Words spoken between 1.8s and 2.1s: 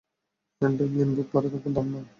নাও!